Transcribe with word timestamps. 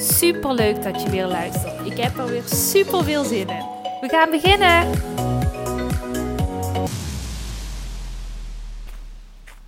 Super 0.00 0.54
leuk 0.54 0.82
dat 0.82 1.02
je 1.02 1.10
weer 1.10 1.26
luistert. 1.26 1.86
Ik 1.86 1.96
heb 1.96 2.16
er 2.16 2.26
weer 2.26 2.42
super 2.42 3.04
veel 3.04 3.24
zin 3.24 3.48
in. 3.48 3.64
We 4.00 4.08
gaan 4.08 4.30
beginnen. 4.30 4.92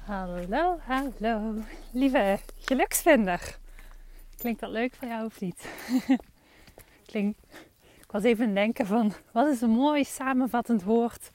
Hallo, 0.04 0.78
hallo, 0.86 1.54
lieve 1.92 2.38
geluksvinder. 2.58 3.58
Klinkt 4.36 4.60
dat 4.60 4.70
leuk 4.70 4.94
voor 4.94 5.08
jou 5.08 5.24
of 5.24 5.40
niet? 5.40 5.68
Klinkt. 7.06 7.38
Ik 8.00 8.10
was 8.10 8.22
even 8.22 8.40
aan 8.40 8.50
het 8.50 8.56
denken 8.56 8.86
van 8.86 9.12
wat 9.32 9.46
is 9.48 9.60
een 9.60 9.70
mooi 9.70 10.04
samenvattend 10.04 10.82
woord 10.82 11.30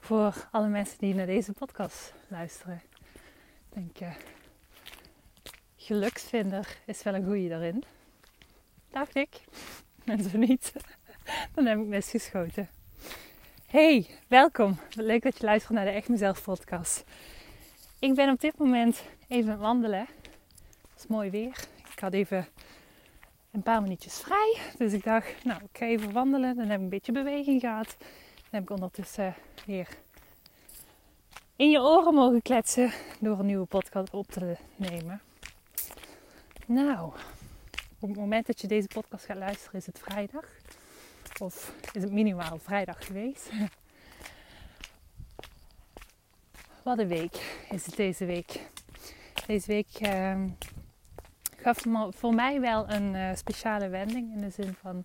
voor 0.00 0.48
alle 0.50 0.68
mensen 0.68 0.98
die 0.98 1.14
naar 1.14 1.26
deze 1.26 1.52
podcast 1.52 2.12
luisteren. 2.28 2.82
Ik 3.70 3.74
denk, 3.74 4.00
uh, 4.00 4.14
geluksvinder 5.76 6.76
is 6.86 7.02
wel 7.02 7.14
een 7.14 7.24
goede 7.24 7.48
daarin. 7.48 7.84
Dacht 8.90 9.16
ik. 9.16 9.28
En 10.04 10.22
zo 10.22 10.38
niet, 10.38 10.72
dan 11.54 11.66
heb 11.66 11.78
ik 11.78 11.86
misgeschoten. 11.86 12.68
Hey, 13.66 14.06
welkom. 14.28 14.78
Leuk 14.96 15.22
dat 15.22 15.38
je 15.38 15.44
luistert 15.44 15.74
naar 15.74 15.84
de 15.84 15.90
Echt 15.90 16.08
Mezelf 16.08 16.42
podcast. 16.42 17.04
Ik 17.98 18.14
ben 18.14 18.30
op 18.30 18.40
dit 18.40 18.58
moment 18.58 19.02
even 19.28 19.44
aan 19.44 19.50
het 19.50 19.60
wandelen. 19.60 20.06
Het 20.90 20.98
is 20.98 21.06
mooi 21.06 21.30
weer. 21.30 21.64
Ik 21.92 21.98
had 21.98 22.12
even 22.12 22.46
een 23.50 23.62
paar 23.62 23.82
minuutjes 23.82 24.18
vrij. 24.20 24.56
Dus 24.78 24.92
ik 24.92 25.04
dacht, 25.04 25.44
nou, 25.44 25.62
ik 25.62 25.78
ga 25.78 25.86
even 25.86 26.12
wandelen. 26.12 26.56
Dan 26.56 26.66
heb 26.66 26.76
ik 26.76 26.82
een 26.84 26.88
beetje 26.88 27.12
beweging 27.12 27.60
gehad. 27.60 27.96
Dan 27.98 28.50
heb 28.50 28.62
ik 28.62 28.70
ondertussen 28.70 29.34
weer 29.66 29.88
in 31.56 31.70
je 31.70 31.80
oren 31.80 32.14
mogen 32.14 32.42
kletsen 32.42 32.92
door 33.20 33.38
een 33.38 33.46
nieuwe 33.46 33.66
podcast 33.66 34.14
op 34.14 34.26
te 34.26 34.56
nemen. 34.76 35.20
Nou, 36.66 37.12
op 38.00 38.08
het 38.08 38.18
moment 38.18 38.46
dat 38.46 38.60
je 38.60 38.66
deze 38.66 38.86
podcast 38.86 39.24
gaat 39.24 39.36
luisteren, 39.36 39.80
is 39.80 39.86
het 39.86 39.98
vrijdag. 39.98 40.44
Of 41.38 41.74
is 41.92 42.02
het 42.02 42.12
minimaal 42.12 42.58
vrijdag 42.58 43.06
geweest. 43.06 43.50
Wat 46.84 46.98
een 46.98 47.08
week 47.08 47.66
is 47.70 47.86
het 47.86 47.96
deze 47.96 48.24
week. 48.24 48.60
Deze 49.46 49.66
week 49.66 49.88
uh, 50.00 50.44
gaf 51.56 51.84
voor 52.10 52.34
mij 52.34 52.60
wel 52.60 52.90
een 52.90 53.14
uh, 53.14 53.30
speciale 53.34 53.88
wending. 53.88 54.34
In 54.34 54.40
de 54.40 54.50
zin 54.50 54.74
van, 54.80 55.04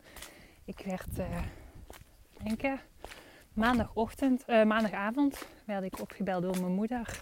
ik 0.65 0.79
werd, 0.85 1.19
uh, 1.19 1.41
denk 2.43 2.79
maandagochtend, 3.53 4.43
uh, 4.47 4.63
maandagavond 4.63 5.47
werd 5.65 5.83
ik 5.83 5.99
opgebeld 5.99 6.41
door 6.41 6.61
mijn 6.61 6.73
moeder. 6.73 7.21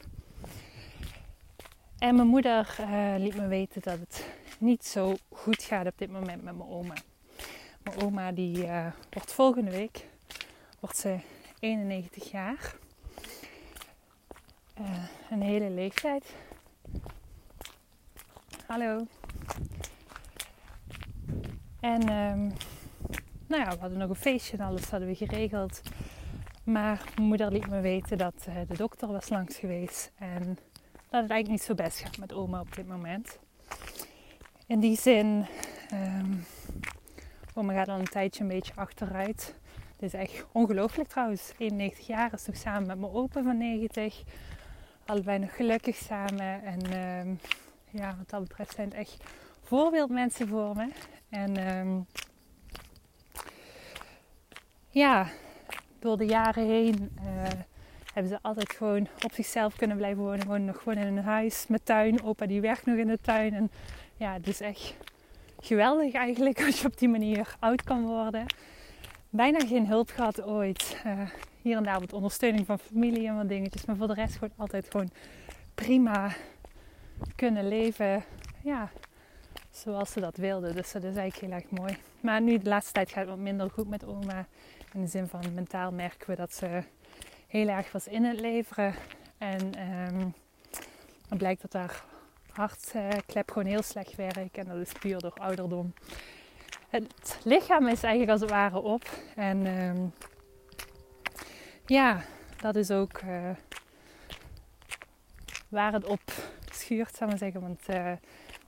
En 1.97 2.15
mijn 2.15 2.27
moeder 2.27 2.75
liet 3.17 3.35
me 3.35 3.47
weten 3.47 3.81
dat 3.81 3.99
het 3.99 4.25
niet 4.61 4.85
zo 4.85 5.15
goed 5.29 5.63
gaat 5.63 5.85
op 5.85 5.97
dit 5.97 6.11
moment 6.11 6.43
met 6.43 6.57
mijn 6.57 6.69
oma. 6.69 6.93
Mijn 7.83 8.01
oma 8.01 8.31
die 8.31 8.57
uh, 8.57 8.87
wordt 9.09 9.33
volgende 9.33 9.71
week 9.71 10.07
wordt 10.79 10.97
ze 10.97 11.19
91 11.59 12.31
jaar. 12.31 12.75
Uh, 14.79 15.03
een 15.29 15.41
hele 15.41 15.69
leeftijd. 15.69 16.35
Hallo. 18.67 19.05
En 21.79 22.01
um, 22.01 22.53
nou 23.47 23.61
ja, 23.63 23.69
we 23.69 23.79
hadden 23.79 23.97
nog 23.97 24.09
een 24.09 24.15
feestje 24.15 24.57
en 24.57 24.65
alles 24.65 24.89
hadden 24.89 25.07
we 25.09 25.15
geregeld. 25.15 25.81
Maar 26.63 27.03
mijn 27.15 27.27
moeder 27.27 27.51
liet 27.51 27.69
me 27.69 27.81
weten 27.81 28.17
dat 28.17 28.45
uh, 28.49 28.55
de 28.67 28.77
dokter 28.77 29.07
was 29.07 29.29
langs 29.29 29.57
geweest. 29.57 30.11
En 30.15 30.45
dat 31.09 31.21
het 31.21 31.31
eigenlijk 31.31 31.47
niet 31.47 31.61
zo 31.61 31.75
best 31.75 31.99
gaat 31.99 32.17
met 32.17 32.33
oma 32.33 32.59
op 32.59 32.75
dit 32.75 32.87
moment 32.87 33.39
in 34.71 34.79
die 34.79 34.97
zin, 34.97 35.45
um, 35.93 36.45
oma 37.53 37.73
gaat 37.73 37.87
al 37.87 37.99
een 37.99 38.05
tijdje 38.05 38.41
een 38.41 38.47
beetje 38.49 38.73
achteruit. 38.75 39.55
Het 39.93 40.01
is 40.01 40.13
echt 40.13 40.45
ongelooflijk 40.51 41.09
trouwens. 41.09 41.53
91 41.57 42.07
jaar 42.07 42.33
is 42.33 42.45
nog 42.45 42.55
samen 42.55 42.87
met 42.87 42.99
mijn 42.99 43.11
opa 43.11 43.43
van 43.43 43.57
90. 43.57 44.23
Allebei 45.05 45.39
nog 45.39 45.55
gelukkig 45.55 45.95
samen. 45.95 46.63
En 46.63 47.07
um, 47.27 47.39
ja, 47.89 48.15
wat 48.17 48.29
dat 48.29 48.47
betreft 48.47 48.75
zijn 48.75 48.87
het 48.87 48.97
echt 48.97 49.23
voorbeeldmensen 49.61 50.47
voor 50.47 50.75
me. 50.75 50.89
En 51.29 51.77
um, 51.77 52.05
ja, 54.89 55.27
door 55.99 56.17
de 56.17 56.25
jaren 56.25 56.65
heen 56.65 57.11
uh, 57.23 57.49
hebben 58.13 58.31
ze 58.31 58.39
altijd 58.41 58.71
gewoon 58.71 59.07
op 59.23 59.33
zichzelf 59.33 59.75
kunnen 59.75 59.97
blijven 59.97 60.23
wonen. 60.23 60.41
Gewoon 60.41 60.65
nog 60.65 60.77
gewoon 60.77 60.97
in 60.97 61.17
een 61.17 61.23
huis 61.23 61.67
met 61.67 61.85
tuin. 61.85 62.23
Opa 62.23 62.45
die 62.45 62.61
werkt 62.61 62.85
nog 62.85 62.97
in 62.97 63.07
de 63.07 63.19
tuin. 63.21 63.53
En 63.53 63.71
ja, 64.21 64.33
het 64.33 64.47
is 64.47 64.61
echt 64.61 64.95
geweldig 65.59 66.13
eigenlijk 66.13 66.65
als 66.65 66.81
je 66.81 66.87
op 66.87 66.97
die 66.97 67.09
manier 67.09 67.55
oud 67.59 67.83
kan 67.83 68.05
worden. 68.05 68.45
Bijna 69.29 69.59
geen 69.59 69.87
hulp 69.87 70.09
gehad 70.09 70.43
ooit. 70.43 71.01
Uh, 71.05 71.29
hier 71.61 71.77
en 71.77 71.83
daar 71.83 71.99
wat 71.99 72.13
ondersteuning 72.13 72.65
van 72.65 72.79
familie 72.79 73.27
en 73.27 73.35
wat 73.35 73.47
dingetjes. 73.47 73.85
Maar 73.85 73.95
voor 73.95 74.07
de 74.07 74.13
rest 74.13 74.33
gewoon 74.33 74.53
altijd 74.57 74.87
gewoon 74.89 75.09
prima 75.75 76.31
kunnen 77.35 77.67
leven. 77.67 78.23
Ja, 78.63 78.89
zoals 79.71 80.11
ze 80.11 80.19
dat 80.19 80.37
wilden. 80.37 80.75
Dus 80.75 80.91
dat 80.91 81.03
is 81.03 81.15
eigenlijk 81.15 81.53
heel 81.53 81.61
erg 81.61 81.79
mooi. 81.79 81.97
Maar 82.19 82.41
nu 82.41 82.57
de 82.57 82.69
laatste 82.69 82.93
tijd 82.93 83.09
gaat 83.09 83.19
het 83.19 83.29
wat 83.29 83.37
minder 83.37 83.69
goed 83.69 83.89
met 83.89 84.05
oma. 84.05 84.47
In 84.93 85.01
de 85.01 85.07
zin 85.07 85.27
van 85.27 85.53
mentaal 85.53 85.91
merken 85.91 86.29
we 86.29 86.35
dat 86.35 86.53
ze 86.53 86.83
heel 87.47 87.67
erg 87.67 87.91
was 87.91 88.07
in 88.07 88.23
het 88.23 88.39
leveren. 88.39 88.93
En 89.37 89.71
dan 91.27 91.37
blijkt 91.37 91.61
dat 91.61 91.71
daar 91.71 92.03
hartklep 92.53 93.51
gewoon 93.51 93.67
heel 93.67 93.81
slecht 93.81 94.15
werkt. 94.15 94.57
En 94.57 94.67
dat 94.67 94.77
is 94.77 94.91
puur 94.91 95.19
door 95.19 95.33
ouderdom. 95.33 95.93
Het 96.89 97.39
lichaam 97.43 97.87
is 97.87 98.03
eigenlijk 98.03 98.31
als 98.31 98.41
het 98.41 98.49
ware 98.49 98.81
op. 98.81 99.03
En 99.35 99.65
um, 99.65 100.13
ja, 101.85 102.23
dat 102.61 102.75
is 102.75 102.91
ook 102.91 103.21
uh, 103.21 103.49
waar 105.69 105.93
het 105.93 106.05
op 106.05 106.21
schuurt, 106.71 107.15
zou 107.15 107.31
ik 107.31 107.37
zeggen. 107.37 107.61
Want 107.61 107.81
uh, 107.89 108.11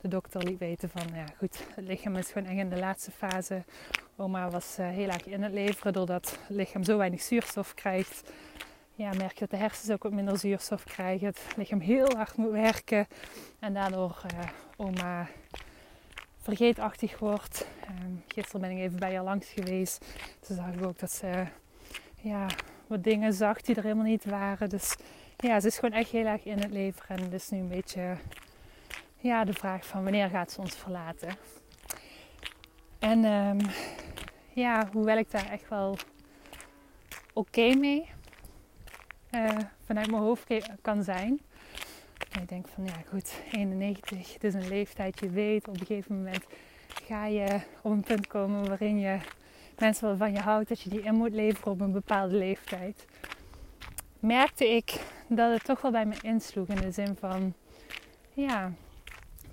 de 0.02 0.08
dokter 0.08 0.44
liet 0.44 0.60
weten 0.60 0.90
van, 0.90 1.08
ja 1.16 1.26
goed, 1.38 1.64
het 1.76 1.86
lichaam 1.86 2.16
is 2.16 2.32
gewoon 2.32 2.48
echt 2.48 2.58
in 2.58 2.70
de 2.70 2.80
laatste 2.80 3.12
fase. 3.12 3.64
Oma 4.16 4.50
was 4.50 4.76
heel 4.78 5.10
erg 5.10 5.26
in 5.26 5.44
het 5.44 5.54
leveren 5.54 5.94
doordat 5.94 6.38
het 6.42 6.56
lichaam 6.56 6.84
zo 6.84 6.98
weinig 6.98 7.22
zuurstof 7.22 7.74
krijgt 7.74 8.32
ja, 8.96 9.14
merk 9.14 9.34
je 9.34 9.40
dat 9.40 9.50
de 9.50 9.58
hersens 9.58 9.92
ook 9.92 10.04
wat 10.04 10.12
minder 10.12 10.38
zuurstof 10.38 10.84
krijgen. 10.84 11.28
Het 11.28 11.40
lichaam 11.56 11.80
heel 11.80 12.16
hard 12.16 12.38
moet 12.38 12.52
werken. 12.52 13.08
En 13.60 13.74
daardoor 13.74 14.22
uh, 14.34 14.50
oma 14.78 15.28
vergeetachtig 16.38 17.20
wordt. 17.20 17.68
Um, 17.90 18.24
gisteren 18.28 18.62
ben 18.62 18.72
ik 18.72 18.78
even 18.78 19.00
bij 19.00 19.16
haar 19.16 19.24
langs 19.24 19.48
geweest. 19.48 20.06
Toen 20.40 20.56
zag 20.56 20.74
ik 20.74 20.86
ook 20.86 21.00
dat 21.00 21.12
ze 21.12 21.46
ja, 22.22 22.48
wat 22.88 23.04
dingen 23.04 23.34
zag 23.34 23.62
die 23.62 23.76
er 23.76 23.84
helemaal 23.84 24.06
niet 24.06 24.26
waren. 24.26 24.70
Dus 24.70 24.96
ja, 25.38 25.60
ze 25.60 25.68
is 25.68 25.78
gewoon 25.78 26.00
echt 26.00 26.10
heel 26.10 26.26
erg 26.26 26.46
in 26.46 26.60
het 26.60 26.72
leven. 26.72 27.04
En 27.08 27.22
het 27.22 27.34
is 27.34 27.50
nu 27.50 27.60
een 27.60 27.68
beetje 27.68 28.18
ja, 29.18 29.44
de 29.44 29.54
vraag 29.54 29.86
van 29.86 30.04
wanneer 30.04 30.30
gaat 30.30 30.52
ze 30.52 30.62
ons 30.62 30.76
verlaten. 30.76 31.36
En 33.00 33.26
um, 33.26 33.60
ja, 34.54 34.90
hoewel 34.92 35.18
ik 35.18 35.32
daar 35.32 35.50
echt 35.50 35.70
wel 35.70 35.98
oké 37.34 37.76
mee 37.76 38.10
uh, 39.36 39.50
vanuit 39.86 40.12
mijn 40.12 40.24
hoofd 40.24 40.48
kan 40.82 41.04
zijn. 41.04 41.42
En 42.32 42.42
ik 42.42 42.50
denk 42.50 42.68
van 42.68 42.86
ja 42.86 42.94
goed, 43.10 43.42
91, 43.52 44.34
het 44.34 44.44
is 44.44 44.54
een 44.54 44.68
leeftijd, 44.68 45.20
je 45.20 45.30
weet 45.30 45.68
op 45.68 45.74
een 45.74 45.86
gegeven 45.86 46.16
moment 46.16 46.46
ga 47.04 47.26
je 47.26 47.60
op 47.82 47.92
een 47.92 48.04
punt 48.04 48.28
komen 48.28 48.68
waarin 48.68 49.00
je 49.00 49.18
mensen 49.78 50.08
waarvan 50.08 50.32
je 50.32 50.40
houdt, 50.40 50.70
dat 50.70 50.82
je 50.82 50.90
die 50.90 51.02
in 51.02 51.16
moet 51.16 51.34
leveren 51.34 51.72
op 51.72 51.82
een 51.82 51.92
bepaalde 51.92 52.36
leeftijd. 52.36 53.06
Merkte 54.20 54.76
ik 54.76 55.00
dat 55.28 55.54
het 55.54 55.64
toch 55.64 55.82
wel 55.82 55.92
bij 55.92 56.06
me 56.06 56.16
insloeg 56.22 56.68
in 56.68 56.76
de 56.76 56.92
zin 56.92 57.16
van, 57.20 57.54
ja, 58.34 58.72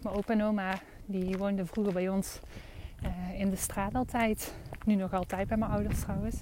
mijn 0.02 0.14
opa 0.14 0.32
en 0.32 0.42
oma 0.42 0.78
die 1.06 1.36
woonden 1.36 1.66
vroeger 1.66 1.92
bij 1.92 2.08
ons 2.08 2.40
uh, 3.04 3.40
in 3.40 3.50
de 3.50 3.56
straat 3.56 3.94
altijd. 3.94 4.54
Nu 4.84 4.94
nog 4.94 5.12
altijd 5.12 5.48
bij 5.48 5.56
mijn 5.56 5.70
ouders 5.70 6.00
trouwens. 6.00 6.36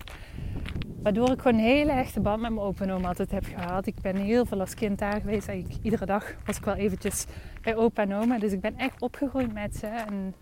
Waardoor 1.02 1.30
ik 1.30 1.40
gewoon 1.40 1.58
een 1.58 1.64
hele 1.64 1.90
echte 1.90 2.20
band 2.20 2.40
met 2.40 2.50
mijn 2.50 2.66
opa 2.66 2.84
en 2.84 2.90
oma 2.90 3.08
altijd 3.08 3.30
heb 3.30 3.44
gehad. 3.44 3.86
Ik 3.86 4.00
ben 4.00 4.16
heel 4.16 4.46
veel 4.46 4.60
als 4.60 4.74
kind 4.74 4.98
daar 4.98 5.20
geweest. 5.20 5.48
Eigenlijk 5.48 5.84
iedere 5.84 6.06
dag 6.06 6.34
was 6.46 6.56
ik 6.56 6.64
wel 6.64 6.74
eventjes 6.74 7.26
bij 7.62 7.76
opa 7.76 8.02
en 8.02 8.14
oma. 8.14 8.38
Dus 8.38 8.52
ik 8.52 8.60
ben 8.60 8.76
echt 8.76 9.00
opgegroeid 9.00 9.52
met 9.52 9.76
ze. 9.76 9.86
En 9.86 10.34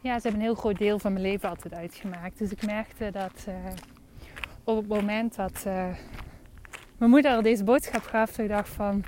ja, 0.00 0.14
ze 0.14 0.22
hebben 0.22 0.40
een 0.40 0.46
heel 0.46 0.54
groot 0.54 0.78
deel 0.78 0.98
van 0.98 1.12
mijn 1.12 1.24
leven 1.24 1.48
altijd 1.48 1.74
uitgemaakt. 1.74 2.38
Dus 2.38 2.50
ik 2.50 2.66
merkte 2.66 3.10
dat 3.10 3.46
uh, 3.48 3.54
op 4.64 4.76
het 4.76 4.88
moment 4.88 5.36
dat 5.36 5.64
uh, 5.66 5.86
mijn 6.98 7.10
moeder 7.10 7.42
deze 7.42 7.64
boodschap 7.64 8.02
gaf, 8.02 8.30
dat 8.30 8.38
ik 8.38 8.48
dacht 8.48 8.68
van, 8.68 9.04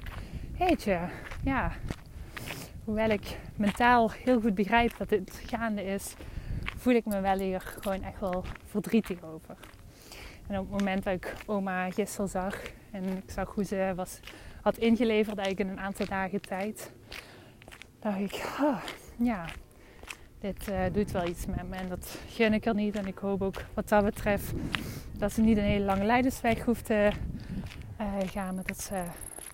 je, 0.59 0.99
ja, 1.45 1.73
hoewel 2.85 3.11
ik 3.11 3.39
mentaal 3.57 4.11
heel 4.11 4.41
goed 4.41 4.55
begrijp 4.55 4.97
dat 4.99 5.09
dit 5.09 5.43
gaande 5.47 5.85
is, 5.85 6.15
voel 6.77 6.95
ik 6.95 7.07
me 7.07 7.21
wel 7.21 7.39
hier 7.39 7.61
gewoon 7.61 8.03
echt 8.03 8.21
wel 8.21 8.45
verdrietig 8.65 9.23
over. 9.23 9.57
En 10.51 10.59
op 10.59 10.71
het 10.71 10.79
moment 10.79 11.05
dat 11.05 11.15
ik 11.15 11.35
oma 11.47 11.91
gisteren 11.91 12.29
zag 12.29 12.63
en 12.91 13.05
ik 13.05 13.31
zag 13.31 13.55
hoe 13.55 13.65
ze 13.65 13.93
was, 13.97 14.21
had 14.63 14.77
ingeleverd 14.77 15.39
eigenlijk 15.39 15.71
in 15.71 15.77
een 15.77 15.85
aantal 15.85 16.07
dagen 16.07 16.41
tijd, 16.41 16.91
dacht 18.01 18.19
ik, 18.19 18.49
ja, 19.17 19.45
dit 20.41 20.69
uh, 20.69 20.81
doet 20.93 21.11
wel 21.11 21.27
iets 21.27 21.47
met 21.47 21.69
me 21.69 21.77
en 21.77 21.89
dat 21.89 22.19
gun 22.29 22.53
ik 22.53 22.67
er 22.67 22.75
niet. 22.75 22.97
En 22.97 23.07
ik 23.07 23.19
hoop 23.19 23.43
ook 23.43 23.65
wat 23.75 23.89
dat 23.89 24.05
betreft 24.05 24.53
dat 25.13 25.33
ze 25.33 25.41
niet 25.41 25.57
een 25.57 25.63
hele 25.63 25.85
lange 25.85 26.05
leidersweg 26.05 26.65
hoeft 26.65 26.85
te 26.85 27.11
uh, 28.01 28.13
gaan, 28.27 28.55
maar 28.55 28.65
dat 28.65 28.83
ze 28.83 29.03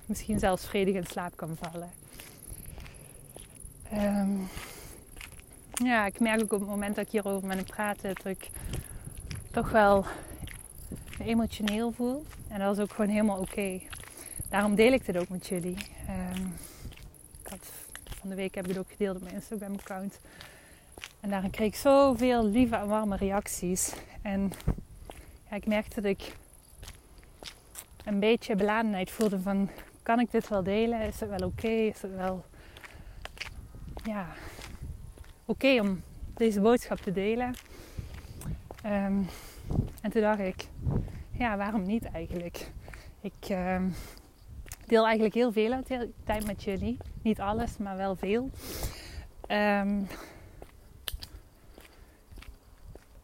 misschien 0.07 0.39
zelfs 0.39 0.67
vredig 0.67 0.95
in 0.95 1.07
slaap 1.07 1.37
kan 1.37 1.57
vallen. 1.61 1.91
Um, 3.95 4.49
ja, 5.73 6.07
ik 6.07 6.21
merk 6.21 6.43
ook 6.43 6.53
op 6.53 6.61
het 6.61 6.69
moment 6.69 6.97
dat 6.97 7.05
ik 7.05 7.13
hierover 7.13 7.49
met 7.49 7.57
hem 7.57 7.67
praat, 7.67 8.03
dat 8.03 8.25
ik 8.25 8.49
toch 9.51 9.71
wel 9.71 10.05
emotioneel 11.27 11.93
voel. 11.93 12.25
En 12.49 12.59
dat 12.59 12.77
is 12.77 12.83
ook 12.83 12.93
gewoon 12.93 13.11
helemaal 13.11 13.39
oké. 13.39 13.81
Daarom 14.49 14.75
deel 14.75 14.93
ik 14.93 15.07
dit 15.07 15.17
ook 15.17 15.29
met 15.29 15.47
jullie. 15.47 15.77
Um, 16.35 16.55
van 18.27 18.29
de 18.29 18.35
week 18.35 18.55
heb 18.55 18.65
ik 18.65 18.71
het 18.71 18.79
ook 18.79 18.91
gedeeld 18.91 19.17
op 19.17 19.23
mijn 19.23 19.35
Instagram 19.35 19.75
account. 19.75 20.19
En 21.21 21.31
daarin 21.31 21.51
kreeg 21.51 21.69
ik 21.69 21.75
zoveel 21.75 22.47
lieve 22.47 22.77
en 22.77 22.89
warme 22.89 23.17
reacties. 23.17 23.95
En 24.23 24.53
ja, 25.51 25.57
ik 25.57 25.67
merkte 25.67 26.01
dat 26.01 26.11
ik 26.11 26.33
een 28.05 28.21
beetje 28.21 28.57
beladenheid 28.57 29.11
voelde 29.11 29.41
van... 29.41 29.71
Kan 30.03 30.21
ik 30.21 30.31
dit 30.31 30.49
wel 30.49 30.63
delen? 30.63 31.01
Is 31.01 31.21
het 31.21 31.29
wel 31.29 31.49
oké? 31.49 31.69
Is 31.69 32.03
het 32.03 32.15
wel... 32.15 32.45
Ja, 34.05 34.27
oké 35.45 35.81
om 35.81 36.03
deze 36.35 36.61
boodschap 36.61 36.99
te 36.99 37.13
delen? 37.13 37.55
Um, 38.87 39.29
en 40.03 40.11
toen 40.11 40.23
dacht 40.23 40.39
ik... 40.39 40.69
Ja, 41.39 41.57
waarom 41.57 41.83
niet 41.83 42.05
eigenlijk? 42.05 42.71
Ik 43.21 43.49
um, 43.51 43.95
deel 44.87 45.05
eigenlijk 45.05 45.35
heel 45.35 45.53
veel 45.53 45.73
uit 45.73 45.87
de 45.87 46.11
tijd 46.25 46.47
met 46.47 46.65
jullie. 46.65 46.97
Niet 47.23 47.41
alles, 47.41 47.77
maar 47.79 47.97
wel 47.97 48.17
veel. 48.17 48.51
Um, 49.49 50.07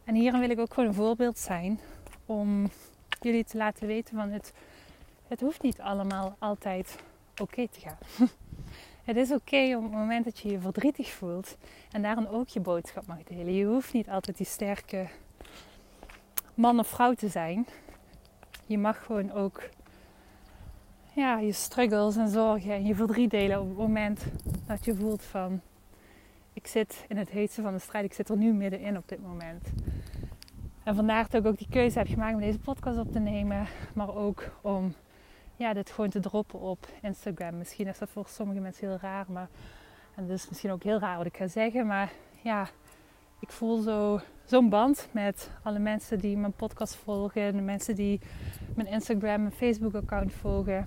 en 0.03 0.15
hierin 0.15 0.39
wil 0.39 0.49
ik 0.49 0.59
ook 0.59 0.73
gewoon 0.73 0.89
een 0.89 0.95
voorbeeld 0.95 1.37
zijn 1.37 1.79
om 2.25 2.69
jullie 3.21 3.43
te 3.43 3.57
laten 3.57 3.87
weten 3.87 4.15
van 4.15 4.31
het, 4.31 4.53
het 5.27 5.41
hoeft 5.41 5.61
niet 5.61 5.81
allemaal 5.81 6.35
altijd 6.39 6.97
oké 7.41 7.67
te 7.67 7.79
gaan. 7.79 7.97
het 9.09 9.15
is 9.15 9.31
oké 9.31 9.75
op 9.75 9.83
het 9.83 9.91
moment 9.91 10.25
dat 10.25 10.39
je 10.39 10.49
je 10.49 10.59
verdrietig 10.59 11.09
voelt 11.09 11.57
en 11.91 12.01
daarom 12.01 12.25
ook 12.25 12.47
je 12.47 12.59
boodschap 12.59 13.05
mag 13.07 13.23
delen. 13.23 13.53
Je 13.53 13.65
hoeft 13.65 13.93
niet 13.93 14.09
altijd 14.09 14.37
die 14.37 14.45
sterke 14.45 15.07
man 16.53 16.79
of 16.79 16.87
vrouw 16.87 17.13
te 17.13 17.27
zijn. 17.27 17.67
Je 18.65 18.77
mag 18.77 19.05
gewoon 19.05 19.31
ook 19.31 19.69
ja, 21.13 21.39
je 21.39 21.51
struggles 21.51 22.15
en 22.15 22.29
zorgen 22.29 22.71
en 22.71 22.85
je 22.85 22.95
verdriet 22.95 23.29
delen 23.29 23.61
op 23.61 23.67
het 23.67 23.77
moment 23.77 24.25
dat 24.67 24.85
je 24.85 24.95
voelt 24.95 25.23
van 25.23 25.61
ik 26.53 26.67
zit 26.67 27.05
in 27.07 27.17
het 27.17 27.29
heetste 27.29 27.61
van 27.61 27.73
de 27.73 27.79
strijd. 27.79 28.05
Ik 28.05 28.13
zit 28.13 28.29
er 28.29 28.37
nu 28.37 28.53
middenin 28.53 28.97
op 28.97 29.07
dit 29.07 29.21
moment. 29.21 29.67
En 30.83 30.95
vandaar 30.95 31.27
dat 31.29 31.41
ik 31.41 31.47
ook 31.47 31.57
die 31.57 31.69
keuze 31.69 31.97
heb 31.97 32.07
gemaakt 32.07 32.33
om 32.33 32.39
deze 32.39 32.59
podcast 32.59 32.97
op 32.97 33.11
te 33.11 33.19
nemen. 33.19 33.67
Maar 33.93 34.15
ook 34.15 34.43
om 34.61 34.93
ja, 35.55 35.73
dit 35.73 35.91
gewoon 35.91 36.09
te 36.09 36.19
droppen 36.19 36.59
op 36.59 36.87
Instagram. 37.01 37.57
Misschien 37.57 37.87
is 37.87 37.97
dat 37.97 38.09
voor 38.09 38.25
sommige 38.27 38.59
mensen 38.59 38.87
heel 38.87 38.97
raar. 39.01 39.25
Maar, 39.29 39.49
en 40.15 40.27
dat 40.27 40.37
is 40.37 40.49
misschien 40.49 40.71
ook 40.71 40.83
heel 40.83 40.99
raar 40.99 41.17
wat 41.17 41.25
ik 41.25 41.37
ga 41.37 41.47
zeggen. 41.47 41.87
Maar 41.87 42.11
ja, 42.41 42.67
ik 43.39 43.51
voel 43.51 43.81
zo, 43.81 44.19
zo'n 44.45 44.69
band 44.69 45.07
met 45.11 45.49
alle 45.63 45.79
mensen 45.79 46.19
die 46.19 46.37
mijn 46.37 46.53
podcast 46.53 46.95
volgen. 46.95 47.55
De 47.55 47.61
mensen 47.61 47.95
die 47.95 48.19
mijn 48.75 48.87
Instagram 48.87 49.45
en 49.45 49.51
Facebook 49.51 49.95
account 49.95 50.33
volgen. 50.33 50.85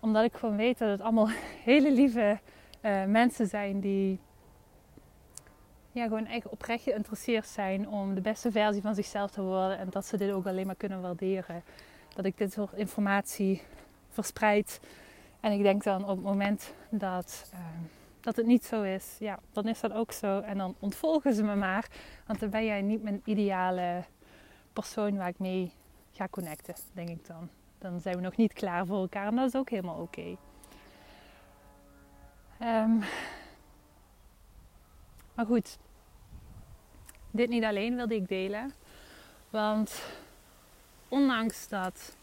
Omdat 0.00 0.24
ik 0.24 0.34
gewoon 0.34 0.56
weet 0.56 0.78
dat 0.78 0.88
het 0.88 1.00
allemaal 1.00 1.28
hele 1.70 1.92
lieve 1.92 2.38
uh, 2.82 3.04
mensen 3.04 3.46
zijn 3.46 3.80
die 3.80 4.20
ja, 5.92 6.04
gewoon 6.04 6.26
echt 6.26 6.48
oprecht 6.48 6.82
geïnteresseerd 6.82 7.46
zijn 7.46 7.88
om 7.88 8.14
de 8.14 8.20
beste 8.20 8.52
versie 8.52 8.82
van 8.82 8.94
zichzelf 8.94 9.30
te 9.30 9.42
worden. 9.42 9.78
En 9.78 9.88
dat 9.90 10.06
ze 10.06 10.16
dit 10.16 10.30
ook 10.30 10.46
alleen 10.46 10.66
maar 10.66 10.74
kunnen 10.74 11.00
waarderen. 11.00 11.62
Dat 12.14 12.24
ik 12.24 12.38
dit 12.38 12.52
soort 12.52 12.72
informatie 12.72 13.62
verspreid. 14.08 14.80
En 15.40 15.52
ik 15.52 15.62
denk 15.62 15.82
dan 15.82 16.02
op 16.02 16.16
het 16.16 16.24
moment 16.24 16.74
dat, 16.90 17.50
uh, 17.52 17.60
dat 18.24 18.36
het 18.36 18.46
niet 18.46 18.64
zo 18.64 18.82
is, 18.82 19.16
ja, 19.18 19.38
dan 19.52 19.68
is 19.68 19.80
dat 19.80 19.92
ook 19.92 20.12
zo. 20.12 20.40
En 20.40 20.58
dan 20.58 20.74
ontvolgen 20.78 21.34
ze 21.34 21.42
me 21.42 21.54
maar. 21.54 21.88
Want 22.26 22.40
dan 22.40 22.50
ben 22.50 22.64
jij 22.64 22.82
niet 22.82 23.02
mijn 23.02 23.22
ideale 23.24 24.04
persoon 24.72 25.16
waar 25.16 25.28
ik 25.28 25.38
mee 25.38 25.72
ga 26.12 26.28
connecten, 26.28 26.74
denk 26.92 27.08
ik 27.08 27.26
dan. 27.26 27.48
Dan 27.78 28.00
zijn 28.00 28.16
we 28.16 28.22
nog 28.22 28.36
niet 28.36 28.52
klaar 28.52 28.86
voor 28.86 29.00
elkaar 29.00 29.26
en 29.26 29.36
dat 29.36 29.46
is 29.46 29.54
ook 29.54 29.70
helemaal 29.70 30.00
oké. 30.00 30.36
Um, 32.62 33.02
maar 35.34 35.46
goed, 35.46 35.78
dit 37.30 37.48
niet 37.48 37.64
alleen 37.64 37.96
wilde 37.96 38.14
ik 38.14 38.28
delen. 38.28 38.72
Want 39.50 40.02
ondanks 41.08 41.68
dat 41.68 42.16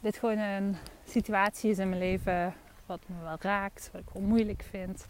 dit 0.00 0.16
gewoon 0.16 0.38
een 0.38 0.76
situatie 1.04 1.70
is 1.70 1.78
in 1.78 1.88
mijn 1.88 2.00
leven 2.00 2.54
wat 2.86 3.00
me 3.06 3.22
wel 3.22 3.36
raakt, 3.40 3.90
wat 3.92 4.00
ik 4.00 4.08
wel 4.12 4.22
moeilijk 4.22 4.66
vind, 4.70 5.06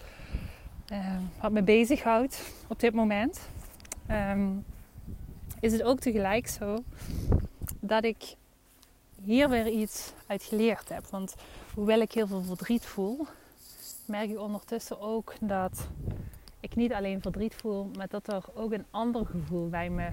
uh, 0.92 1.16
wat 1.40 1.52
me 1.52 1.62
bezighoudt 1.62 2.52
op 2.68 2.80
dit 2.80 2.94
moment, 2.94 3.48
um, 4.10 4.64
is 5.60 5.72
het 5.72 5.82
ook 5.82 6.00
tegelijk 6.00 6.48
zo 6.48 6.78
dat 7.80 8.04
ik 8.04 8.34
hier 9.24 9.48
weer 9.48 9.68
iets 9.68 10.12
uit 10.26 10.42
geleerd 10.42 10.88
heb. 10.88 11.06
Want 11.06 11.34
hoewel 11.74 12.00
ik 12.00 12.12
heel 12.12 12.26
veel 12.26 12.42
verdriet 12.42 12.86
voel, 12.86 13.26
merk 14.04 14.30
ik 14.30 14.38
ondertussen 14.38 15.00
ook 15.00 15.34
dat 15.40 15.88
ik 16.60 16.76
niet 16.76 16.92
alleen 16.92 17.22
verdriet 17.22 17.54
voel, 17.54 17.90
maar 17.96 18.08
dat 18.08 18.32
er 18.32 18.44
ook 18.54 18.72
een 18.72 18.86
ander 18.90 19.26
gevoel 19.26 19.68
bij 19.68 19.90
me 19.90 20.08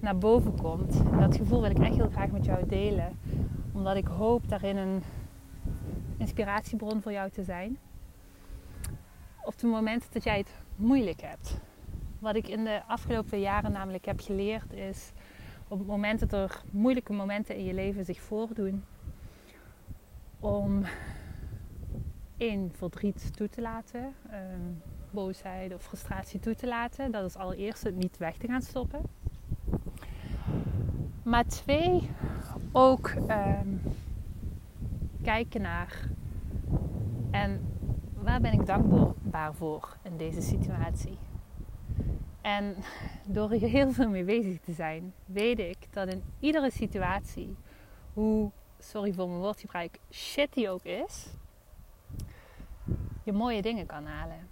naar 0.00 0.18
boven 0.18 0.56
komt. 0.56 0.92
Dat 1.18 1.36
gevoel 1.36 1.60
wil 1.60 1.70
ik 1.70 1.78
echt 1.78 1.94
heel 1.94 2.10
graag 2.10 2.30
met 2.30 2.44
jou 2.44 2.66
delen, 2.66 3.18
omdat 3.72 3.96
ik 3.96 4.06
hoop 4.06 4.48
daarin 4.48 4.76
een 4.76 5.02
inspiratiebron 6.16 7.02
voor 7.02 7.12
jou 7.12 7.30
te 7.30 7.44
zijn. 7.44 7.78
Op 9.44 9.58
de 9.58 9.66
momenten 9.66 10.08
dat 10.12 10.24
jij 10.24 10.38
het 10.38 10.54
moeilijk 10.76 11.20
hebt. 11.20 11.60
Wat 12.18 12.36
ik 12.36 12.48
in 12.48 12.64
de 12.64 12.82
afgelopen 12.86 13.40
jaren 13.40 13.72
namelijk 13.72 14.04
heb 14.04 14.20
geleerd 14.20 14.72
is 14.72 15.12
op 15.68 15.78
het 15.78 15.88
moment 15.88 16.20
dat 16.20 16.32
er 16.32 16.62
moeilijke 16.70 17.12
momenten 17.12 17.56
in 17.56 17.64
je 17.64 17.74
leven 17.74 18.04
zich 18.04 18.20
voordoen, 18.20 18.84
om 20.40 20.84
één 22.36 22.70
verdriet 22.72 23.36
toe 23.36 23.48
te 23.48 23.60
laten, 23.60 24.14
ehm, 24.30 24.72
boosheid 25.10 25.74
of 25.74 25.82
frustratie 25.82 26.40
toe 26.40 26.54
te 26.54 26.66
laten. 26.66 27.10
Dat 27.10 27.24
is 27.24 27.36
allereerst 27.36 27.82
het 27.82 27.96
niet 27.96 28.16
weg 28.16 28.36
te 28.36 28.46
gaan 28.46 28.62
stoppen. 28.62 29.00
Maar 31.22 31.46
twee, 31.46 32.10
ook 32.72 33.08
ehm, 33.08 33.68
kijken 35.24 35.60
naar 35.60 36.08
en 37.30 37.60
waar 38.14 38.40
ben 38.40 38.52
ik 38.52 38.66
dankbaar 38.66 39.54
voor 39.54 39.96
in 40.02 40.16
deze 40.16 40.40
situatie. 40.40 41.18
En 42.40 42.76
door 43.26 43.50
er 43.50 43.60
heel 43.60 43.92
veel 43.92 44.08
mee 44.08 44.24
bezig 44.24 44.60
te 44.60 44.72
zijn, 44.72 45.12
weet 45.24 45.58
ik 45.58 45.76
dat 45.90 46.08
in 46.08 46.22
iedere 46.38 46.70
situatie, 46.70 47.56
hoe, 48.12 48.50
sorry 48.78 49.12
voor 49.12 49.28
mijn 49.28 49.40
woordgebruik, 49.40 49.98
shit 50.10 50.52
die 50.52 50.70
ook 50.70 50.82
is, 50.82 51.26
je 53.22 53.32
mooie 53.32 53.62
dingen 53.62 53.86
kan 53.86 54.06
halen. 54.06 54.48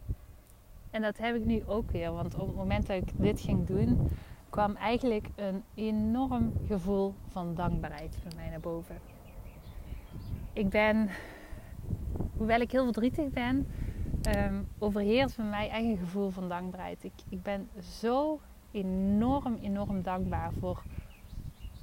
En 0.91 1.03
dat 1.03 1.19
heb 1.19 1.37
ik 1.37 1.45
nu 1.45 1.63
ook 1.67 1.91
weer, 1.91 2.13
want 2.13 2.35
op 2.35 2.47
het 2.47 2.57
moment 2.57 2.87
dat 2.87 2.97
ik 2.97 3.11
dit 3.17 3.41
ging 3.41 3.67
doen, 3.67 4.11
kwam 4.51 4.77
eigenlijk 4.77 5.29
een 5.37 5.65
enorm 5.75 6.53
gevoel 6.67 7.15
van 7.29 7.55
dankbaarheid 7.55 8.19
bij 8.23 8.33
mij 8.37 8.49
naar 8.49 8.61
boven. 8.61 8.97
Ik 10.53 10.69
ben, 10.69 11.11
hoewel 12.37 12.61
ik 12.61 12.71
heel 12.71 12.85
verdrietig 12.85 13.29
ben, 13.29 13.67
um, 14.37 14.69
overheerst 14.79 15.37
bij 15.37 15.47
mij 15.47 15.71
een 15.73 15.97
gevoel 15.97 16.31
van 16.31 16.49
dankbaarheid. 16.49 17.05
Ik, 17.05 17.13
ik 17.29 17.43
ben 17.43 17.69
zo 17.83 18.41
enorm, 18.71 19.55
enorm 19.63 20.03
dankbaar 20.03 20.53
voor 20.53 20.83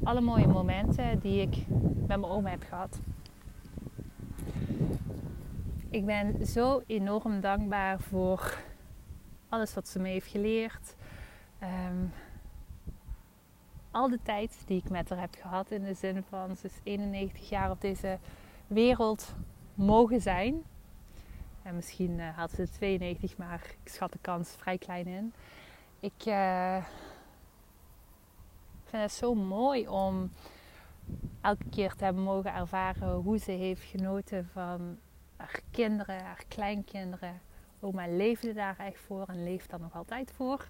alle 0.03 0.21
mooie 0.21 0.47
momenten 0.47 1.19
die 1.19 1.41
ik 1.41 1.67
met 2.07 2.07
mijn 2.07 2.25
oma 2.25 2.49
heb 2.49 2.63
gehad. 2.63 2.99
Ik 5.89 6.05
ben 6.05 6.45
zo 6.45 6.81
enorm 6.87 7.41
dankbaar 7.41 7.99
voor 7.99 8.57
alles 9.49 9.73
wat 9.73 9.87
ze 9.87 9.99
me 9.99 10.07
heeft 10.07 10.27
geleerd. 10.27 10.95
Ehm, 11.59 12.05
al 13.91 14.09
de 14.09 14.19
tijd 14.23 14.63
die 14.65 14.77
ik 14.77 14.89
met 14.89 15.09
haar 15.09 15.19
heb 15.19 15.35
gehad. 15.41 15.71
In 15.71 15.83
de 15.83 15.93
zin 15.93 16.23
van 16.29 16.55
ze 16.55 16.65
is 16.65 16.79
91 16.83 17.49
jaar 17.49 17.71
op 17.71 17.81
deze 17.81 18.17
wereld 18.69 19.33
mogen 19.73 20.21
zijn. 20.21 20.63
En 21.61 21.75
misschien 21.75 22.19
uh, 22.19 22.37
had 22.37 22.51
ze 22.51 22.69
92, 22.69 23.37
maar 23.37 23.75
ik 23.83 23.91
schat 23.91 24.11
de 24.11 24.17
kans 24.21 24.49
vrij 24.49 24.77
klein 24.77 25.07
in. 25.07 25.33
Ik 25.99 26.25
uh, 26.25 26.85
vind 28.83 29.01
het 29.01 29.11
zo 29.11 29.35
mooi 29.35 29.87
om 29.87 30.31
elke 31.41 31.69
keer 31.69 31.95
te 31.95 32.03
hebben 32.03 32.23
mogen 32.23 32.53
ervaren 32.53 33.15
hoe 33.15 33.37
ze 33.37 33.51
heeft 33.51 33.83
genoten 33.83 34.49
van 34.53 34.97
haar 35.35 35.59
kinderen, 35.71 36.23
haar 36.23 36.43
kleinkinderen. 36.47 37.41
Oma 37.79 38.07
leefde 38.07 38.53
daar 38.53 38.77
echt 38.77 38.99
voor 38.99 39.27
en 39.27 39.43
leeft 39.43 39.69
daar 39.69 39.79
nog 39.79 39.95
altijd 39.95 40.31
voor. 40.35 40.67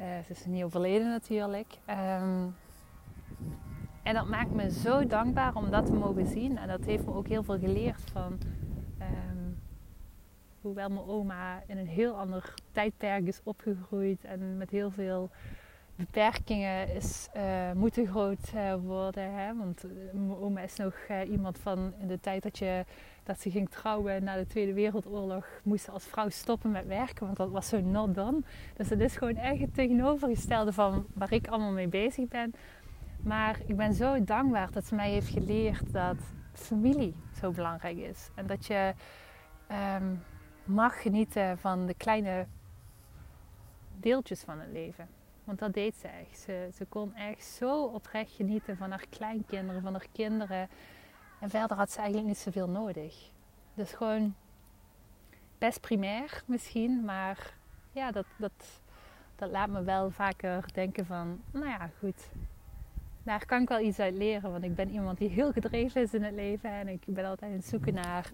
Uh, 0.00 0.06
ze 0.26 0.32
is 0.32 0.44
niet 0.44 0.64
overleden 0.64 1.08
natuurlijk. 1.08 1.78
Um, 1.90 2.54
en 4.08 4.14
dat 4.14 4.28
maakt 4.28 4.54
me 4.54 4.70
zo 4.70 5.06
dankbaar 5.06 5.54
om 5.54 5.70
dat 5.70 5.86
te 5.86 5.92
mogen 5.92 6.26
zien. 6.26 6.58
En 6.58 6.68
dat 6.68 6.84
heeft 6.84 7.04
me 7.04 7.14
ook 7.14 7.28
heel 7.28 7.42
veel 7.42 7.58
geleerd 7.58 8.02
van 8.12 8.38
um, 9.00 9.58
hoewel 10.60 10.88
mijn 10.88 11.06
oma 11.06 11.62
in 11.66 11.78
een 11.78 11.86
heel 11.86 12.14
ander 12.14 12.54
tijdperk 12.72 13.26
is 13.26 13.40
opgegroeid 13.44 14.24
en 14.24 14.56
met 14.56 14.70
heel 14.70 14.90
veel 14.90 15.30
beperkingen 15.96 16.94
is 16.94 17.28
uh, 17.36 17.72
moeten 17.72 18.06
groot 18.06 18.52
uh, 18.54 18.74
worden. 18.74 19.34
Hè? 19.34 19.56
Want 19.56 19.84
uh, 19.84 19.90
mijn 20.12 20.38
oma 20.38 20.60
is 20.60 20.76
nog 20.76 20.94
iemand 21.30 21.58
van 21.58 21.92
in 22.00 22.06
de 22.06 22.20
tijd 22.20 22.42
dat, 22.42 22.58
je, 22.58 22.84
dat 23.22 23.40
ze 23.40 23.50
ging 23.50 23.68
trouwen 23.68 24.24
na 24.24 24.36
de 24.36 24.46
Tweede 24.46 24.72
Wereldoorlog, 24.72 25.46
moest 25.62 25.84
ze 25.84 25.90
als 25.90 26.04
vrouw 26.04 26.28
stoppen 26.28 26.70
met 26.70 26.86
werken, 26.86 27.24
want 27.24 27.36
dat 27.36 27.50
was 27.50 27.68
zo 27.68 27.80
not 27.80 28.14
done. 28.14 28.40
Dus 28.76 28.88
dat 28.88 29.00
is 29.00 29.16
gewoon 29.16 29.36
echt 29.36 29.60
het 29.60 29.74
tegenovergestelde 29.74 30.72
van 30.72 31.06
waar 31.14 31.32
ik 31.32 31.48
allemaal 31.48 31.72
mee 31.72 31.88
bezig 31.88 32.28
ben. 32.28 32.54
Maar 33.22 33.58
ik 33.66 33.76
ben 33.76 33.94
zo 33.94 34.24
dankbaar 34.24 34.70
dat 34.70 34.86
ze 34.86 34.94
mij 34.94 35.10
heeft 35.10 35.28
geleerd 35.28 35.92
dat 35.92 36.16
familie 36.52 37.14
zo 37.40 37.50
belangrijk 37.50 37.96
is. 37.96 38.30
En 38.34 38.46
dat 38.46 38.66
je 38.66 38.94
um, 39.96 40.22
mag 40.64 41.02
genieten 41.02 41.58
van 41.58 41.86
de 41.86 41.94
kleine 41.94 42.46
deeltjes 44.00 44.42
van 44.42 44.60
het 44.60 44.72
leven. 44.72 45.08
Want 45.44 45.58
dat 45.58 45.72
deed 45.72 45.96
ze 45.96 46.08
echt. 46.08 46.38
Ze, 46.38 46.68
ze 46.74 46.84
kon 46.84 47.14
echt 47.14 47.44
zo 47.44 47.84
oprecht 47.84 48.32
genieten 48.32 48.76
van 48.76 48.90
haar 48.90 49.06
kleinkinderen, 49.08 49.82
van 49.82 49.92
haar 49.92 50.06
kinderen. 50.12 50.68
En 51.40 51.50
verder 51.50 51.76
had 51.76 51.90
ze 51.90 51.98
eigenlijk 51.98 52.28
niet 52.28 52.38
zoveel 52.38 52.68
nodig. 52.68 53.30
Dus 53.74 53.92
gewoon 53.92 54.34
best 55.58 55.80
primair 55.80 56.42
misschien, 56.46 57.04
maar 57.04 57.54
ja, 57.92 58.10
dat, 58.10 58.26
dat, 58.36 58.80
dat 59.36 59.50
laat 59.50 59.68
me 59.68 59.82
wel 59.82 60.10
vaker 60.10 60.72
denken 60.72 61.06
van, 61.06 61.40
nou 61.50 61.66
ja, 61.66 61.90
goed, 61.98 62.30
daar 63.28 63.46
kan 63.46 63.62
ik 63.62 63.68
wel 63.68 63.80
iets 63.80 63.98
uit 63.98 64.14
leren. 64.14 64.50
Want 64.50 64.64
ik 64.64 64.74
ben 64.74 64.90
iemand 64.90 65.18
die 65.18 65.28
heel 65.28 65.52
gedreven 65.52 66.02
is 66.02 66.14
in 66.14 66.22
het 66.22 66.34
leven. 66.34 66.70
En 66.70 66.88
ik 66.88 67.02
ben 67.06 67.24
altijd 67.24 67.50
aan 67.50 67.56
het 67.56 67.66
zoeken 67.66 67.94
naar 67.94 68.30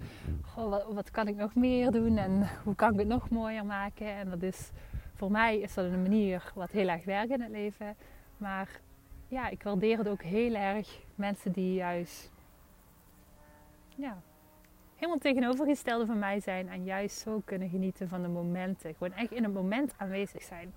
wat, 0.54 0.84
wat, 0.92 1.10
kan 1.10 1.28
ik 1.28 1.36
nog 1.36 1.54
meer 1.54 1.90
doen 1.90 2.16
en 2.16 2.48
hoe 2.64 2.74
kan 2.74 2.92
ik 2.92 2.98
het 2.98 3.08
nog 3.08 3.28
mooier 3.28 3.66
maken. 3.66 4.06
En 4.06 4.30
dat 4.30 4.42
is 4.42 4.70
voor 5.14 5.30
mij 5.30 5.58
is 5.58 5.74
dat 5.74 5.84
een 5.84 6.02
manier 6.02 6.52
wat 6.54 6.70
heel 6.70 6.88
erg 6.88 7.04
werkt 7.04 7.30
in 7.30 7.40
het 7.40 7.50
leven. 7.50 7.96
Maar 8.36 8.80
ja, 9.28 9.48
ik 9.48 9.62
waardeer 9.62 9.98
het 9.98 10.08
ook 10.08 10.22
heel 10.22 10.54
erg 10.54 11.00
mensen 11.14 11.52
die 11.52 11.74
juist 11.74 12.30
ja, 13.88 14.22
helemaal 14.94 15.18
tegenovergestelde 15.18 16.06
van 16.06 16.18
mij 16.18 16.40
zijn. 16.40 16.68
En 16.68 16.84
juist 16.84 17.18
zo 17.18 17.42
kunnen 17.44 17.68
genieten 17.68 18.08
van 18.08 18.22
de 18.22 18.28
momenten. 18.28 18.94
Gewoon 18.94 19.12
echt 19.12 19.32
in 19.32 19.42
het 19.42 19.52
moment 19.52 19.94
aanwezig 19.96 20.42
zijn. 20.42 20.74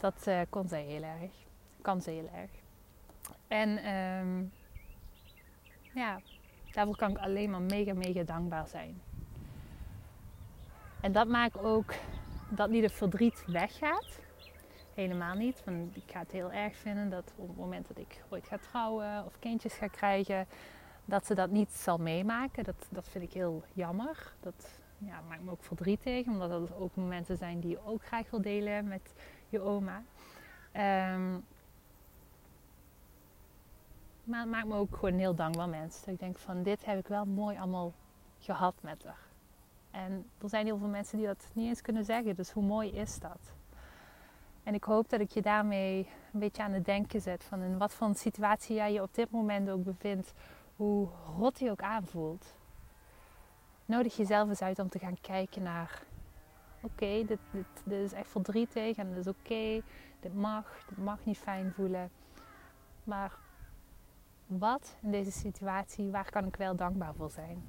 Dat 0.00 0.24
uh, 0.28 0.40
kon 0.48 0.68
zij 0.68 0.82
heel 0.82 1.02
erg. 1.02 1.32
Kan 1.80 2.00
ze 2.00 2.10
heel 2.10 2.30
erg. 2.34 2.50
En 3.48 3.94
um, 3.94 4.52
ja, 5.94 6.20
daarvoor 6.72 6.96
kan 6.96 7.10
ik 7.10 7.18
alleen 7.18 7.50
maar 7.50 7.60
mega, 7.60 7.94
mega 7.94 8.22
dankbaar 8.22 8.68
zijn. 8.68 9.00
En 11.00 11.12
dat 11.12 11.28
maakt 11.28 11.58
ook 11.58 11.94
dat 12.48 12.70
niet 12.70 12.82
het 12.82 12.92
verdriet 12.92 13.44
weggaat. 13.46 14.20
Helemaal 14.94 15.34
niet. 15.34 15.62
Want 15.64 15.96
ik 15.96 16.02
ga 16.06 16.18
het 16.18 16.32
heel 16.32 16.52
erg 16.52 16.76
vinden 16.76 17.10
dat 17.10 17.32
op 17.36 17.48
het 17.48 17.56
moment 17.56 17.88
dat 17.88 17.98
ik 17.98 18.22
ooit 18.28 18.46
ga 18.46 18.58
trouwen 18.58 19.24
of 19.24 19.38
kindjes 19.38 19.74
ga 19.74 19.86
krijgen, 19.86 20.46
dat 21.04 21.26
ze 21.26 21.34
dat 21.34 21.50
niet 21.50 21.70
zal 21.70 21.98
meemaken. 21.98 22.64
Dat, 22.64 22.86
dat 22.90 23.08
vind 23.08 23.24
ik 23.24 23.32
heel 23.32 23.62
jammer. 23.72 24.32
Dat 24.40 24.80
ja, 24.98 25.20
maakt 25.28 25.42
me 25.42 25.50
ook 25.50 25.62
verdrietig, 25.62 26.26
omdat 26.26 26.50
dat 26.50 26.74
ook 26.74 26.96
momenten 26.96 27.36
zijn 27.36 27.60
die 27.60 27.70
je 27.70 27.84
ook 27.84 28.04
graag 28.04 28.30
wil 28.30 28.42
delen 28.42 28.88
met 28.88 29.14
je 29.48 29.60
oma. 29.60 30.02
Um, 31.14 31.44
maar 34.28 34.40
het 34.40 34.50
maakt 34.50 34.66
me 34.66 34.74
ook 34.74 34.96
gewoon 34.96 35.18
heel 35.18 35.34
dankbaar 35.34 35.68
mens. 35.68 35.98
Dat 35.98 36.14
ik 36.14 36.18
denk 36.18 36.38
van 36.38 36.62
dit 36.62 36.84
heb 36.84 36.98
ik 36.98 37.06
wel 37.08 37.24
mooi 37.24 37.56
allemaal 37.56 37.92
gehad 38.38 38.74
met 38.80 39.04
haar. 39.04 39.26
En 39.90 40.30
er 40.42 40.48
zijn 40.48 40.66
heel 40.66 40.78
veel 40.78 40.88
mensen 40.88 41.18
die 41.18 41.26
dat 41.26 41.48
niet 41.52 41.68
eens 41.68 41.80
kunnen 41.80 42.04
zeggen. 42.04 42.36
Dus 42.36 42.50
hoe 42.50 42.62
mooi 42.62 42.90
is 42.90 43.18
dat? 43.18 43.52
En 44.62 44.74
ik 44.74 44.84
hoop 44.84 45.08
dat 45.08 45.20
ik 45.20 45.30
je 45.30 45.42
daarmee 45.42 46.08
een 46.32 46.40
beetje 46.40 46.62
aan 46.62 46.72
het 46.72 46.84
denken 46.84 47.20
zet. 47.20 47.44
Van 47.44 47.62
in 47.62 47.78
wat 47.78 47.94
voor 47.94 48.14
situatie 48.14 48.76
jij 48.76 48.92
je 48.92 49.02
op 49.02 49.14
dit 49.14 49.30
moment 49.30 49.70
ook 49.70 49.84
bevindt. 49.84 50.32
Hoe 50.76 51.08
rot 51.38 51.58
je 51.58 51.70
ook 51.70 51.82
aanvoelt. 51.82 52.56
Nodig 53.84 54.16
jezelf 54.16 54.48
eens 54.48 54.62
uit 54.62 54.78
om 54.78 54.88
te 54.88 54.98
gaan 54.98 55.20
kijken 55.20 55.62
naar... 55.62 56.02
Oké, 56.80 57.24
dit, 57.26 57.38
dit, 57.50 57.66
dit, 57.84 58.04
is 58.04 58.12
echt 58.12 58.28
verdrietig 58.28 58.96
en 58.96 59.08
dat 59.08 59.26
is 59.26 59.26
oké. 59.26 59.82
Dit 60.20 60.34
mag, 60.34 60.84
dit 60.88 60.98
mag 60.98 61.18
niet 61.24 61.38
fijn 61.38 61.72
voelen. 61.72 62.10
Maar 63.04 63.38
wat 64.48 64.96
in 65.02 65.10
deze 65.10 65.30
situatie, 65.30 66.10
waar 66.10 66.30
kan 66.30 66.46
ik 66.46 66.56
wel 66.56 66.76
dankbaar 66.76 67.14
voor 67.14 67.30
zijn? 67.30 67.62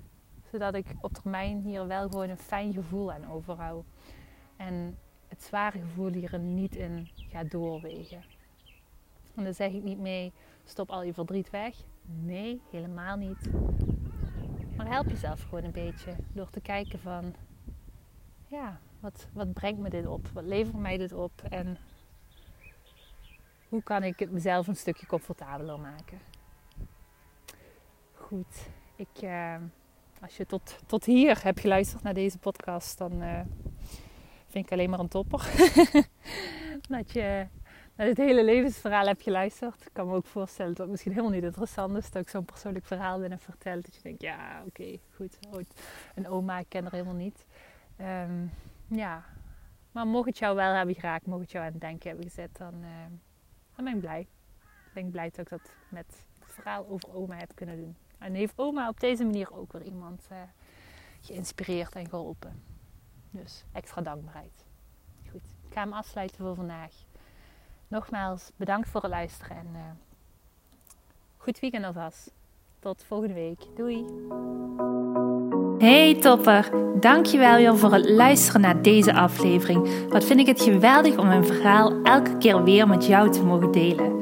Zodat 0.51 0.75
ik 0.75 0.95
op 1.01 1.13
termijn 1.13 1.61
hier 1.61 1.87
wel 1.87 2.09
gewoon 2.09 2.29
een 2.29 2.37
fijn 2.37 2.73
gevoel 2.73 3.11
aan 3.11 3.31
overhoud. 3.31 3.85
En 4.55 4.97
het 5.27 5.43
zware 5.43 5.79
gevoel 5.79 6.11
hier 6.11 6.39
niet 6.39 6.75
in 6.75 7.09
gaat 7.29 7.51
doorwegen. 7.51 8.23
En 9.35 9.43
dan 9.43 9.53
zeg 9.53 9.71
ik 9.71 9.83
niet 9.83 9.99
mee, 9.99 10.33
stop 10.63 10.89
al 10.91 11.03
je 11.03 11.13
verdriet 11.13 11.49
weg. 11.49 11.75
Nee, 12.01 12.61
helemaal 12.71 13.17
niet. 13.17 13.49
Maar 14.77 14.87
help 14.87 15.07
jezelf 15.07 15.41
gewoon 15.41 15.63
een 15.63 15.71
beetje 15.71 16.15
door 16.33 16.49
te 16.49 16.61
kijken 16.61 16.99
van, 16.99 17.35
ja, 18.47 18.79
wat, 18.99 19.27
wat 19.33 19.53
brengt 19.53 19.79
me 19.79 19.89
dit 19.89 20.07
op? 20.07 20.27
Wat 20.27 20.43
levert 20.43 20.77
mij 20.77 20.97
dit 20.97 21.13
op? 21.13 21.41
En 21.49 21.77
hoe 23.69 23.83
kan 23.83 24.03
ik 24.03 24.19
het 24.19 24.31
mezelf 24.31 24.67
een 24.67 24.75
stukje 24.75 25.05
comfortabeler 25.05 25.79
maken? 25.79 26.28
Goed. 28.29 28.69
Ik, 28.95 29.21
uh, 29.23 29.55
als 30.21 30.37
je 30.37 30.45
tot, 30.45 30.79
tot 30.85 31.05
hier 31.05 31.43
hebt 31.43 31.59
geluisterd 31.59 32.03
naar 32.03 32.13
deze 32.13 32.37
podcast, 32.37 32.97
dan 32.97 33.21
uh, 33.21 33.39
vind 34.47 34.65
ik 34.65 34.71
alleen 34.71 34.89
maar 34.89 34.99
een 34.99 35.07
topper. 35.07 35.39
dat 36.89 37.11
je 37.11 37.47
naar 37.95 38.07
dit 38.07 38.17
hele 38.17 38.43
levensverhaal 38.43 39.05
hebt 39.05 39.23
geluisterd. 39.23 39.85
Ik 39.85 39.93
kan 39.93 40.07
me 40.07 40.15
ook 40.15 40.25
voorstellen 40.25 40.71
dat 40.71 40.81
het 40.81 40.89
misschien 40.89 41.11
helemaal 41.11 41.33
niet 41.33 41.43
interessant 41.43 41.97
is 41.97 42.11
dat 42.11 42.21
ik 42.21 42.29
zo'n 42.29 42.45
persoonlijk 42.45 42.85
verhaal 42.85 43.19
ben 43.19 43.31
en 43.31 43.39
vertel. 43.39 43.81
Dat 43.81 43.95
je 43.95 44.01
denkt, 44.01 44.21
ja, 44.21 44.63
oké, 44.67 44.81
okay, 44.81 44.99
goed. 45.15 45.37
Een 46.15 46.27
oma, 46.27 46.59
ik 46.59 46.69
ken 46.69 46.85
er 46.85 46.91
helemaal 46.91 47.13
niet. 47.13 47.45
Um, 48.01 48.51
ja, 48.87 49.25
maar 49.91 50.07
mocht 50.07 50.27
het 50.27 50.37
jou 50.37 50.55
wel 50.55 50.73
hebben 50.73 50.95
geraakt, 50.95 51.25
mocht 51.25 51.41
het 51.41 51.51
jou 51.51 51.65
aan 51.65 51.71
het 51.71 51.81
denken 51.81 52.07
hebben 52.09 52.27
gezet, 52.27 52.57
dan, 52.57 52.73
uh, 52.73 52.89
dan 53.75 53.85
ben 53.85 53.93
ik 53.93 53.99
blij. 53.99 54.21
Ik 54.85 54.93
ben 54.93 55.11
blij 55.11 55.29
dat 55.29 55.39
ik 55.39 55.49
dat 55.49 55.73
met 55.89 56.25
het 56.39 56.53
verhaal 56.53 56.87
over 56.87 57.13
oma 57.13 57.35
heb 57.35 57.51
kunnen 57.55 57.77
doen. 57.77 57.95
En 58.19 58.33
heeft 58.33 58.53
oma 58.55 58.87
op 58.89 58.99
deze 58.99 59.23
manier 59.23 59.53
ook 59.53 59.71
weer 59.71 59.83
iemand 59.83 60.27
uh, 60.31 60.37
geïnspireerd 61.21 61.95
en 61.95 62.09
geholpen. 62.09 62.63
Dus 63.31 63.63
extra 63.71 64.01
dankbaarheid. 64.01 64.65
Goed, 65.31 65.41
ik 65.67 65.73
ga 65.73 65.81
hem 65.81 65.93
afsluiten 65.93 66.37
voor 66.37 66.55
vandaag. 66.55 66.91
Nogmaals, 67.87 68.51
bedankt 68.55 68.89
voor 68.89 69.01
het 69.01 69.09
luisteren 69.09 69.57
en 69.57 69.67
uh, 69.73 69.79
goed 71.37 71.59
weekend 71.59 71.85
alvast. 71.85 72.31
Tot 72.79 73.03
volgende 73.03 73.33
week. 73.33 73.59
Doei! 73.75 74.05
Hey 75.77 76.19
topper, 76.19 76.69
dankjewel 76.99 77.55
weer 77.55 77.77
voor 77.77 77.93
het 77.93 78.09
luisteren 78.09 78.61
naar 78.61 78.81
deze 78.81 79.13
aflevering. 79.13 80.07
Wat 80.09 80.23
vind 80.23 80.39
ik 80.39 80.45
het 80.47 80.61
geweldig 80.61 81.17
om 81.17 81.27
mijn 81.27 81.45
verhaal 81.45 82.01
elke 82.03 82.37
keer 82.37 82.63
weer 82.63 82.87
met 82.87 83.05
jou 83.05 83.31
te 83.31 83.43
mogen 83.43 83.71
delen. 83.71 84.21